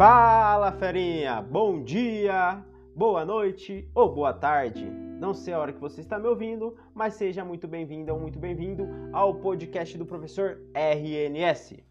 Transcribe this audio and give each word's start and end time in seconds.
Fala, 0.00 0.72
ferinha! 0.72 1.42
Bom 1.42 1.82
dia, 1.82 2.64
boa 2.96 3.22
noite 3.22 3.86
ou 3.94 4.10
boa 4.10 4.32
tarde. 4.32 4.86
Não 4.86 5.34
sei 5.34 5.52
a 5.52 5.58
hora 5.58 5.74
que 5.74 5.78
você 5.78 6.00
está 6.00 6.18
me 6.18 6.26
ouvindo, 6.26 6.74
mas 6.94 7.12
seja 7.12 7.44
muito 7.44 7.68
bem-vinda 7.68 8.14
ou 8.14 8.18
muito 8.18 8.38
bem-vindo 8.38 8.88
ao 9.12 9.34
podcast 9.34 9.98
do 9.98 10.06
professor 10.06 10.58
RNS. 10.74 11.84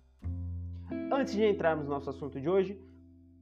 Antes 1.14 1.34
de 1.34 1.46
entrarmos 1.46 1.86
no 1.86 1.92
nosso 1.92 2.10
assunto 2.10 2.42
de 2.42 2.50
hoje, 2.50 2.82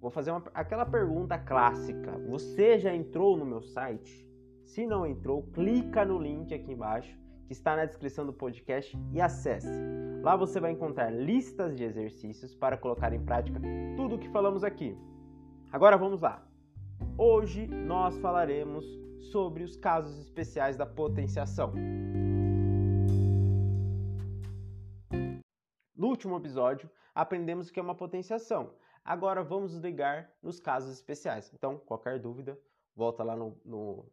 vou 0.02 0.12
fazer 0.12 0.32
uma, 0.32 0.44
aquela 0.54 0.86
pergunta 0.86 1.38
clássica. 1.38 2.18
Você 2.28 2.78
já 2.78 2.94
entrou 2.94 3.38
no 3.38 3.46
meu 3.46 3.62
site? 3.62 4.30
Se 4.66 4.86
não 4.86 5.08
entrou, 5.08 5.44
clica 5.44 6.04
no 6.04 6.20
link 6.20 6.54
aqui 6.54 6.74
embaixo 6.74 7.18
que 7.48 7.54
está 7.54 7.76
na 7.78 7.86
descrição 7.86 8.26
do 8.26 8.34
podcast 8.34 8.96
e 9.14 9.22
acesse. 9.22 9.72
Lá 10.22 10.36
você 10.36 10.60
vai 10.60 10.72
encontrar 10.72 11.10
listas 11.10 11.78
de 11.78 11.84
exercícios 11.86 12.54
para 12.54 12.78
colocar 12.78 13.14
em 13.14 13.24
prática 13.24 13.60
tudo 13.96 14.16
o 14.16 14.20
que 14.20 14.28
falamos 14.30 14.66
aqui. 14.66 14.98
Agora 15.72 15.98
vamos 15.98 16.22
lá. 16.22 16.46
Hoje 17.18 17.66
nós 17.66 18.18
falaremos 18.18 18.86
sobre 19.32 19.64
os 19.64 19.78
casos 19.78 20.20
especiais 20.20 20.76
da 20.76 20.86
potenciação. 20.86 21.74
No 25.96 26.08
último 26.08 26.36
episódio, 26.36 26.90
aprendemos 27.16 27.70
o 27.70 27.74
que 27.74 27.80
é 27.80 27.84
uma 27.84 27.96
potenciação. 27.96 28.74
Agora 29.06 29.42
vamos 29.42 29.74
ligar 29.76 30.30
nos 30.44 30.60
casos 30.60 30.92
especiais. 30.92 31.50
Então, 31.54 31.78
qualquer 31.78 32.20
dúvida, 32.20 32.60
volta 32.94 33.24
lá 33.24 33.38
no, 33.38 33.58
no 33.64 34.06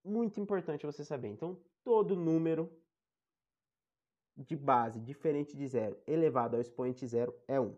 muito 0.04 0.40
importante 0.40 0.84
você 0.84 1.06
saber. 1.06 1.28
Então, 1.28 1.62
todo 1.84 2.16
número 2.16 2.76
de 4.36 4.56
base 4.56 5.00
diferente 5.00 5.56
de 5.56 5.68
zero 5.68 6.02
elevado 6.08 6.56
ao 6.56 6.62
expoente 6.62 7.06
zero 7.06 7.40
é 7.48 7.60
1. 7.60 7.76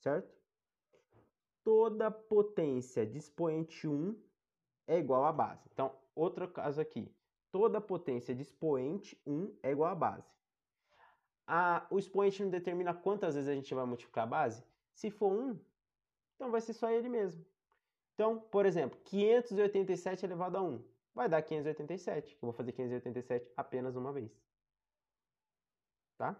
Certo? 0.00 0.37
Toda 1.68 2.10
potência 2.10 3.04
de 3.04 3.18
expoente 3.18 3.86
1 3.86 4.18
é 4.86 4.96
igual 4.96 5.26
à 5.26 5.30
base. 5.30 5.68
Então, 5.70 5.94
outro 6.14 6.48
caso 6.48 6.80
aqui. 6.80 7.14
Toda 7.52 7.78
potência 7.78 8.34
de 8.34 8.40
expoente 8.40 9.20
1 9.26 9.54
é 9.62 9.72
igual 9.72 9.90
à 9.90 9.94
base. 9.94 10.26
A, 11.46 11.86
o 11.90 11.98
expoente 11.98 12.42
não 12.42 12.48
determina 12.48 12.94
quantas 12.94 13.34
vezes 13.34 13.50
a 13.50 13.54
gente 13.54 13.74
vai 13.74 13.84
multiplicar 13.84 14.24
a 14.24 14.26
base? 14.26 14.64
Se 14.94 15.10
for 15.10 15.30
1, 15.30 15.60
então 16.36 16.50
vai 16.50 16.62
ser 16.62 16.72
só 16.72 16.88
ele 16.88 17.06
mesmo. 17.06 17.44
Então, 18.14 18.40
por 18.40 18.64
exemplo, 18.64 18.98
587 19.04 20.24
elevado 20.24 20.56
a 20.56 20.62
1 20.62 20.82
vai 21.14 21.28
dar 21.28 21.42
587. 21.42 22.32
Eu 22.32 22.38
vou 22.40 22.52
fazer 22.54 22.72
587 22.72 23.52
apenas 23.54 23.94
uma 23.94 24.10
vez. 24.10 24.32
Tá? 26.16 26.34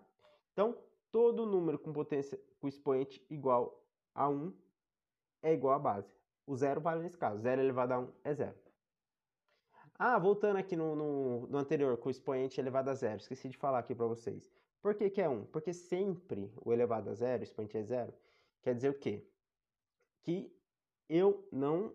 Então, 0.55 0.75
todo 1.13 1.45
número 1.45 1.79
com 1.79 1.93
potência 1.93 2.41
com 2.59 2.67
expoente 2.67 3.23
igual 3.29 3.85
a 4.15 4.27
1 4.27 4.68
é 5.43 5.53
igual 5.53 5.75
a 5.75 5.79
base. 5.79 6.13
O 6.47 6.57
zero 6.57 6.81
vale 6.81 7.03
nesse 7.03 7.17
caso. 7.17 7.41
Zero 7.41 7.61
elevado 7.61 7.93
a 7.93 7.99
1 8.01 8.13
é 8.25 8.35
zero. 8.35 8.57
Ah, 9.99 10.19
voltando 10.19 10.57
aqui 10.57 10.77
no, 10.77 10.95
no, 10.95 11.47
no 11.49 11.59
anterior, 11.59 11.97
com 11.99 12.09
o 12.09 12.11
expoente 12.11 12.61
elevado 12.61 12.89
a 12.89 12.95
zero. 12.95 13.17
Esqueci 13.17 13.49
de 13.49 13.57
falar 13.57 13.81
aqui 13.81 13.95
para 13.95 14.07
vocês. 14.07 14.51
Por 14.81 14.95
que, 14.95 15.11
que 15.11 15.21
é 15.21 15.29
1? 15.29 15.47
Porque 15.47 15.73
sempre 15.73 16.53
o 16.65 16.73
elevado 16.73 17.11
a 17.11 17.15
zero, 17.15 17.41
o 17.41 17.45
expoente 17.45 17.77
é 17.77 17.83
zero, 17.83 18.15
quer 18.63 18.75
dizer 18.75 18.91
o 18.91 18.95
quê? 18.95 19.27
Que 20.23 20.55
eu 21.09 21.47
não... 21.51 21.93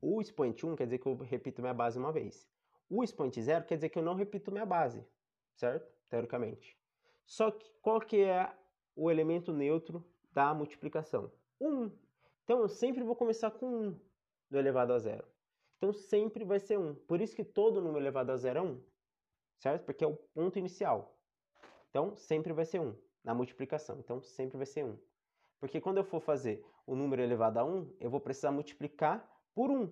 O 0.00 0.20
expoente 0.20 0.66
1 0.66 0.76
quer 0.76 0.84
dizer 0.84 0.98
que 0.98 1.06
eu 1.06 1.16
repito 1.16 1.62
minha 1.62 1.72
base 1.72 1.98
uma 1.98 2.12
vez. 2.12 2.46
O 2.88 3.02
expoente 3.02 3.40
zero 3.40 3.64
quer 3.64 3.76
dizer 3.76 3.88
que 3.88 3.98
eu 3.98 4.02
não 4.02 4.14
repito 4.14 4.52
minha 4.52 4.66
base, 4.66 5.02
certo? 5.54 5.90
Teoricamente. 6.10 6.76
Só 7.24 7.50
que 7.50 7.72
qual 7.80 8.00
que 8.00 8.20
é 8.20 8.52
o 8.94 9.10
elemento 9.10 9.52
neutro 9.52 10.04
da 10.30 10.52
multiplicação? 10.52 11.32
1. 11.60 11.90
Então 12.44 12.60
eu 12.60 12.68
sempre 12.68 13.02
vou 13.02 13.14
começar 13.14 13.50
com 13.50 13.66
1 13.66 14.00
do 14.50 14.58
elevado 14.58 14.92
a 14.92 14.98
zero. 14.98 15.26
Então 15.76 15.92
sempre 15.92 16.44
vai 16.44 16.58
ser 16.58 16.78
1. 16.78 16.94
Por 17.06 17.20
isso 17.20 17.34
que 17.34 17.44
todo 17.44 17.80
número 17.80 18.04
elevado 18.04 18.30
a 18.30 18.36
zero 18.36 18.58
é 18.58 18.62
1. 18.62 18.82
Certo? 19.58 19.84
Porque 19.84 20.04
é 20.04 20.06
o 20.06 20.16
ponto 20.16 20.58
inicial. 20.58 21.16
Então 21.90 22.16
sempre 22.16 22.52
vai 22.52 22.64
ser 22.64 22.80
1 22.80 22.96
na 23.24 23.34
multiplicação. 23.34 23.98
Então 23.98 24.20
sempre 24.20 24.56
vai 24.56 24.66
ser 24.66 24.84
1. 24.84 24.98
Porque 25.60 25.80
quando 25.80 25.98
eu 25.98 26.04
for 26.04 26.20
fazer 26.20 26.64
o 26.86 26.96
número 26.96 27.22
elevado 27.22 27.58
a 27.58 27.64
1, 27.64 27.96
eu 28.00 28.10
vou 28.10 28.20
precisar 28.20 28.50
multiplicar 28.50 29.28
por 29.54 29.70
1. 29.70 29.88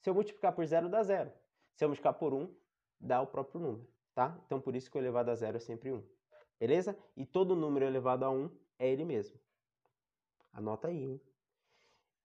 Se 0.00 0.10
eu 0.10 0.14
multiplicar 0.14 0.52
por 0.52 0.66
0, 0.66 0.88
dá 0.88 1.02
0. 1.02 1.32
Se 1.74 1.84
eu 1.84 1.88
multiplicar 1.88 2.14
por 2.14 2.34
1, 2.34 2.52
dá 3.00 3.20
o 3.20 3.26
próprio 3.26 3.60
número. 3.60 3.88
Tá? 4.14 4.38
Então 4.44 4.60
por 4.60 4.76
isso 4.76 4.90
que 4.90 4.98
o 4.98 5.00
elevado 5.00 5.30
a 5.30 5.34
zero 5.34 5.56
é 5.56 5.60
sempre 5.60 5.92
1. 5.92 6.02
Beleza? 6.58 6.96
E 7.16 7.24
todo 7.24 7.56
número 7.56 7.84
elevado 7.84 8.24
a 8.24 8.30
1 8.30 8.50
é 8.78 8.88
ele 8.88 9.04
mesmo. 9.04 9.40
Anota 10.52 10.88
aí, 10.88 11.02
hein? 11.02 11.20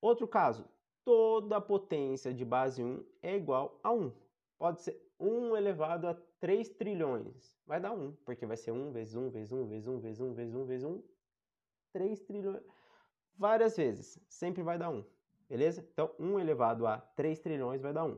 Outro 0.01 0.27
caso, 0.27 0.65
toda 1.03 1.59
potência 1.59 2.33
de 2.33 2.45
base 2.45 2.83
1 2.83 3.03
é 3.21 3.35
igual 3.35 3.79
a 3.83 3.91
1. 3.91 4.11
Pode 4.57 4.81
ser 4.81 5.01
1 5.19 5.55
elevado 5.55 6.07
a 6.07 6.13
3 6.39 6.69
trilhões. 6.69 7.55
Vai 7.65 7.79
dar 7.79 7.93
1, 7.93 8.13
porque 8.25 8.45
vai 8.45 8.57
ser 8.57 8.71
1 8.71 8.91
vezes 8.91 9.15
1 9.15 9.29
vezes 9.29 9.51
1 9.51 9.65
vezes 9.67 9.87
1 9.87 9.99
vezes 9.99 10.19
1 10.19 10.33
vezes 10.33 10.55
1 10.55 10.65
vezes 10.65 10.83
1. 10.85 11.03
3 11.93 12.21
trilhões. 12.21 12.63
Várias 13.35 13.75
vezes. 13.75 14.19
Sempre 14.29 14.63
vai 14.63 14.77
dar 14.77 14.89
1. 14.89 15.03
Beleza? 15.49 15.87
Então, 15.93 16.13
1 16.19 16.39
elevado 16.39 16.85
a 16.85 16.97
3 16.97 17.39
trilhões 17.39 17.81
vai 17.81 17.93
dar 17.93 18.05
1. 18.05 18.17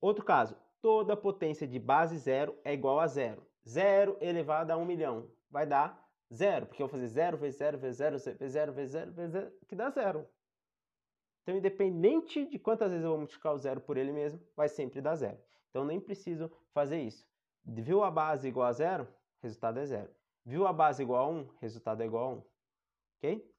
Outro 0.00 0.24
caso, 0.24 0.56
toda 0.80 1.16
potência 1.16 1.66
de 1.66 1.78
base 1.78 2.16
0 2.18 2.56
é 2.64 2.72
igual 2.72 3.00
a 3.00 3.06
0. 3.06 3.42
0 3.66 4.16
elevado 4.20 4.70
a 4.70 4.76
1 4.76 4.84
milhão 4.84 5.30
vai 5.50 5.66
dar 5.66 6.07
Zero, 6.32 6.66
porque 6.66 6.82
eu 6.82 6.86
vou 6.86 6.92
fazer 6.92 7.08
zero 7.08 7.38
vezes 7.38 7.58
zero 7.58 7.78
vezes 7.78 7.96
zero 7.96 8.18
vezes 8.18 8.52
zero 8.52 8.72
vezes 8.72 8.92
zero 8.92 9.12
vezes 9.12 9.32
zero, 9.32 9.52
que 9.66 9.74
dá 9.74 9.90
zero. 9.90 10.28
Então, 11.42 11.56
independente 11.56 12.44
de 12.44 12.58
quantas 12.58 12.90
vezes 12.90 13.04
eu 13.04 13.10
vou 13.10 13.18
multiplicar 13.18 13.54
o 13.54 13.58
zero 13.58 13.80
por 13.80 13.96
ele 13.96 14.12
mesmo, 14.12 14.38
vai 14.54 14.68
sempre 14.68 15.00
dar 15.00 15.14
zero. 15.16 15.38
Então, 15.70 15.84
nem 15.84 15.98
preciso 15.98 16.50
fazer 16.74 17.00
isso. 17.00 17.26
Viu 17.64 18.02
a 18.04 18.10
base 18.10 18.48
igual 18.48 18.66
a 18.66 18.72
zero? 18.72 19.08
Resultado 19.40 19.78
é 19.78 19.86
zero. 19.86 20.10
Viu 20.44 20.66
a 20.66 20.72
base 20.72 21.02
igual 21.02 21.24
a 21.24 21.28
1? 21.28 21.38
Um, 21.38 21.48
resultado 21.60 22.02
é 22.02 22.06
igual 22.06 22.24
a 22.24 22.28
1. 22.28 22.32
Um. 22.32 22.42
Ok? 23.16 23.54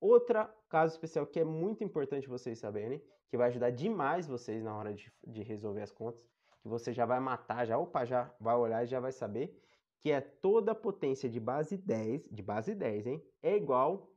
Outra 0.00 0.52
caso 0.68 0.94
especial 0.94 1.26
que 1.26 1.40
é 1.40 1.44
muito 1.44 1.82
importante 1.82 2.28
vocês 2.28 2.58
saberem, 2.58 3.02
que 3.28 3.36
vai 3.36 3.48
ajudar 3.48 3.70
demais 3.70 4.26
vocês 4.26 4.62
na 4.62 4.76
hora 4.76 4.92
de, 4.92 5.12
de 5.26 5.42
resolver 5.42 5.82
as 5.82 5.90
contas, 5.90 6.28
que 6.60 6.68
você 6.68 6.92
já 6.92 7.06
vai 7.06 7.18
matar, 7.20 7.66
já, 7.66 7.78
opa, 7.78 8.04
já 8.04 8.32
vai 8.40 8.54
olhar 8.54 8.84
e 8.84 8.86
já 8.86 9.00
vai 9.00 9.12
saber, 9.12 9.56
que 10.04 10.10
é 10.10 10.20
toda 10.20 10.72
a 10.72 10.74
potência 10.74 11.30
de 11.30 11.40
base 11.40 11.78
10, 11.78 12.28
de 12.30 12.42
base 12.42 12.74
10, 12.74 13.06
hein, 13.06 13.26
é 13.42 13.56
igual 13.56 14.12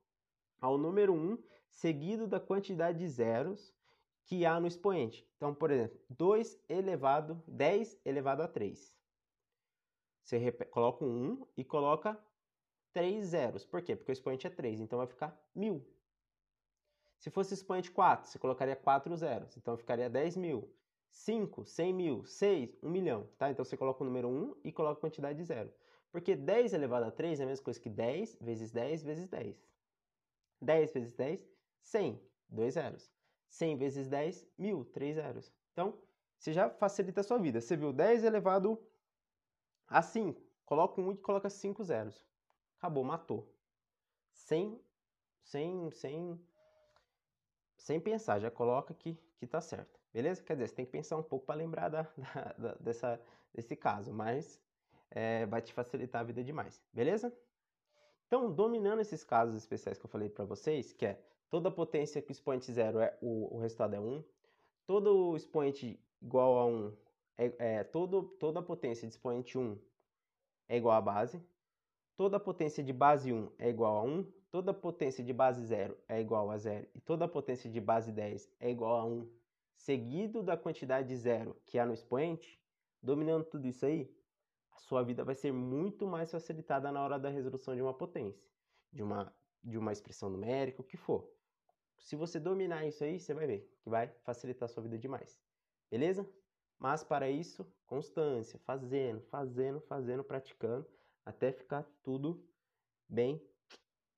ao 0.59 0.77
número 0.77 1.13
1 1.13 1.41
seguido 1.69 2.27
da 2.27 2.41
quantidade 2.41 2.99
de 2.99 3.07
zeros 3.07 3.73
que 4.25 4.45
há 4.45 4.59
no 4.59 4.67
expoente. 4.67 5.25
Então, 5.37 5.55
por 5.55 5.71
exemplo, 5.71 5.97
2 6.09 6.59
elevado, 6.67 7.41
10 7.47 8.01
elevado 8.03 8.43
a 8.43 8.49
3. 8.49 8.93
Você 10.23 10.51
coloca 10.51 11.05
um 11.05 11.31
1 11.31 11.47
e 11.55 11.63
coloca 11.63 12.19
3 12.91 13.25
zeros. 13.25 13.63
Por 13.63 13.81
quê? 13.81 13.95
Porque 13.95 14.11
o 14.11 14.13
expoente 14.13 14.45
é 14.45 14.49
3, 14.49 14.81
então 14.81 14.97
vai 14.97 15.07
ficar 15.07 15.41
1000. 15.55 15.81
Se 17.17 17.29
fosse 17.29 17.53
expoente 17.53 17.91
4, 17.91 18.29
você 18.29 18.37
colocaria 18.37 18.75
4 18.75 19.15
zeros, 19.15 19.55
então 19.55 19.77
ficaria 19.77 20.09
10 20.09 20.35
mil. 20.35 20.69
5, 21.09 21.65
100 21.65 21.94
mil, 21.94 22.25
6, 22.25 22.77
1 22.83 22.89
milhão, 22.89 23.27
tá? 23.38 23.50
Então 23.50 23.63
você 23.63 23.75
coloca 23.75 24.04
o 24.04 24.06
número 24.06 24.27
1 24.27 24.56
e 24.63 24.71
coloca 24.71 25.00
a 25.00 25.01
quantidade 25.01 25.38
de 25.38 25.44
zero. 25.44 25.74
Porque 26.12 26.36
10 26.36 26.74
elevado 26.74 27.06
a 27.06 27.12
3 27.12 27.39
é 27.39 27.44
a 27.44 27.48
mesma 27.48 27.63
coisa 27.63 27.80
que 27.80 27.89
10 27.89 28.38
vezes 28.42 28.71
10 28.71 29.04
vezes 29.04 29.27
10. 29.27 29.68
10 30.62 30.94
vezes 30.94 31.13
10, 31.13 31.48
100, 31.81 32.21
2 32.50 32.74
zeros. 32.74 33.12
100 33.50 33.77
vezes 33.77 34.07
10, 34.07 34.48
1000, 34.57 34.86
3 34.86 35.15
zeros. 35.15 35.54
Então, 35.74 35.98
você 36.38 36.54
já 36.54 36.69
facilita 36.69 37.21
a 37.21 37.24
sua 37.24 37.38
vida. 37.38 37.62
Você 37.62 37.75
viu 37.75 37.94
10 37.94 38.24
elevado 38.24 38.80
a 39.88 40.01
5. 40.01 40.42
Coloca 40.65 41.01
um 41.01 41.12
e 41.12 41.18
coloca 41.18 41.50
5 41.50 41.83
zeros. 41.83 42.25
Acabou, 42.77 43.04
matou. 43.04 43.54
Sem, 44.31 44.80
sem, 45.42 45.89
sem, 45.92 46.39
sem 47.77 48.00
pensar, 48.00 48.39
já 48.39 48.51
coloca 48.51 48.94
que, 48.94 49.18
que 49.38 49.48
tá 49.48 49.62
certo. 49.62 50.00
Beleza? 50.17 50.41
Quer 50.41 50.53
dizer, 50.53 50.69
você 50.69 50.73
tem 50.73 50.85
que 50.85 50.91
pensar 50.91 51.15
um 51.15 51.21
pouco 51.21 51.45
para 51.45 51.53
lembrar 51.53 51.89
da, 51.89 52.01
da, 52.17 52.55
da, 52.57 52.73
dessa, 52.79 53.21
desse 53.53 53.75
caso, 53.75 54.11
mas 54.11 54.59
é, 55.11 55.45
vai 55.45 55.61
te 55.61 55.71
facilitar 55.71 56.21
a 56.21 56.23
vida 56.23 56.43
demais. 56.43 56.83
Beleza? 56.91 57.31
Então, 58.25 58.51
dominando 58.51 58.99
esses 58.99 59.23
casos 59.23 59.55
especiais 59.55 59.99
que 59.99 60.03
eu 60.03 60.09
falei 60.09 60.27
para 60.27 60.43
vocês, 60.43 60.91
que 60.91 61.05
é 61.05 61.21
toda 61.51 61.69
potência 61.69 62.19
com 62.19 62.31
expoente 62.31 62.71
zero, 62.71 62.99
é, 62.99 63.15
o, 63.21 63.57
o 63.57 63.59
resultado 63.59 63.93
é 63.93 63.99
1, 63.99 64.23
todo 64.87 65.35
expoente 65.37 66.03
igual 66.19 66.57
a 66.57 66.65
1, 66.65 66.97
é, 67.37 67.53
é, 67.59 67.83
todo, 67.83 68.23
toda 68.39 68.59
potência 68.59 69.07
de 69.07 69.13
expoente 69.13 69.55
1 69.55 69.79
é 70.67 70.77
igual 70.77 70.95
à 70.95 71.01
base, 71.01 71.39
toda 72.15 72.39
potência 72.39 72.83
de 72.83 72.91
base 72.91 73.31
1 73.31 73.51
é 73.59 73.69
igual 73.69 73.97
a 73.97 74.01
1, 74.01 74.23
toda 74.49 74.73
potência 74.73 75.23
de 75.23 75.31
base 75.31 75.63
0 75.63 75.95
é 76.09 76.19
igual 76.19 76.49
a 76.49 76.57
0 76.57 76.87
e 76.95 76.99
toda 77.01 77.27
potência 77.27 77.69
de 77.69 77.79
base 77.79 78.11
10 78.11 78.51
é 78.59 78.71
igual 78.71 78.99
a 78.99 79.05
1, 79.05 79.37
seguido 79.77 80.44
da 80.44 80.57
quantidade 80.57 81.07
de 81.07 81.15
zero 81.15 81.56
que 81.65 81.79
há 81.79 81.85
no 81.85 81.94
expoente, 81.94 82.62
dominando 83.01 83.45
tudo 83.45 83.68
isso 83.68 83.85
aí, 83.85 84.13
a 84.71 84.79
sua 84.79 85.03
vida 85.03 85.24
vai 85.24 85.35
ser 85.35 85.53
muito 85.53 86.06
mais 86.06 86.31
facilitada 86.31 86.91
na 86.91 87.01
hora 87.01 87.18
da 87.18 87.29
resolução 87.29 87.75
de 87.75 87.81
uma 87.81 87.94
potência, 87.94 88.50
de 88.91 89.01
uma, 89.01 89.33
de 89.63 89.77
uma 89.77 89.91
expressão 89.91 90.29
numérica, 90.29 90.81
o 90.81 90.85
que 90.85 90.97
for. 90.97 91.31
Se 92.00 92.15
você 92.15 92.39
dominar 92.39 92.85
isso 92.85 93.03
aí, 93.03 93.19
você 93.19 93.33
vai 93.33 93.47
ver 93.47 93.77
que 93.81 93.89
vai 93.89 94.07
facilitar 94.24 94.65
a 94.65 94.69
sua 94.69 94.83
vida 94.83 94.97
demais. 94.97 95.39
Beleza? 95.89 96.30
Mas 96.77 97.03
para 97.03 97.30
isso, 97.30 97.65
constância, 97.85 98.59
fazendo, 98.59 99.21
fazendo, 99.21 99.81
fazendo, 99.81 100.23
praticando, 100.23 100.88
até 101.25 101.51
ficar 101.51 101.83
tudo 102.03 102.47
bem 103.09 103.41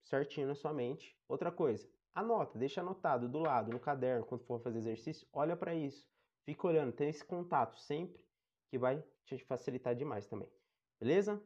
certinho 0.03 0.47
na 0.47 0.55
sua 0.55 0.73
mente. 0.73 1.17
Outra 1.27 1.51
coisa, 1.51 1.87
anota, 2.19 2.59
deixa 2.59 2.81
anotado 2.81 3.27
do 3.27 3.39
lado, 3.39 3.71
no 3.71 3.79
caderno, 3.79 4.25
quando 4.25 4.43
for 4.43 4.59
fazer 4.59 4.77
exercício, 4.77 5.27
olha 5.33 5.55
para 5.55 5.73
isso. 5.73 6.05
Fica 6.45 6.67
olhando, 6.67 6.91
tem 6.91 7.09
esse 7.09 7.23
contato 7.23 7.77
sempre 7.79 8.21
que 8.69 8.77
vai 8.77 9.03
te 9.25 9.37
facilitar 9.45 9.95
demais 9.95 10.27
também. 10.27 10.49
Beleza? 10.99 11.41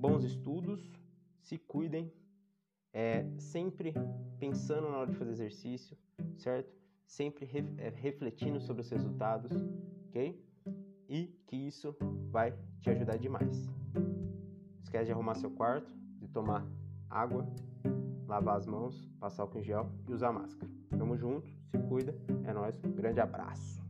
Bons 0.00 0.24
estudos, 0.24 0.80
se 1.40 1.58
cuidem, 1.58 2.12
é, 2.92 3.26
sempre 3.38 3.92
pensando 4.38 4.88
na 4.88 4.98
hora 4.98 5.10
de 5.10 5.16
fazer 5.18 5.32
exercício, 5.32 5.96
certo? 6.36 6.74
Sempre 7.06 7.44
re, 7.44 7.64
é, 7.78 7.90
refletindo 7.90 8.60
sobre 8.60 8.82
os 8.82 8.90
resultados, 8.90 9.52
ok? 10.08 10.42
E 11.08 11.26
que 11.46 11.56
isso 11.56 11.94
vai 12.30 12.56
te 12.80 12.90
ajudar 12.90 13.18
demais. 13.18 13.83
Esquece 14.94 15.06
de 15.06 15.12
arrumar 15.12 15.34
seu 15.34 15.50
quarto, 15.50 15.92
de 16.20 16.28
tomar 16.28 16.64
água, 17.10 17.44
lavar 18.28 18.58
as 18.58 18.64
mãos, 18.64 19.10
passar 19.18 19.42
álcool 19.42 19.58
em 19.58 19.64
gel 19.64 19.90
e 20.08 20.12
usar 20.12 20.30
máscara. 20.30 20.70
Tamo 20.96 21.16
junto, 21.16 21.50
se 21.68 21.78
cuida, 21.88 22.14
é 22.44 22.52
nóis, 22.52 22.80
grande 22.94 23.18
abraço. 23.18 23.83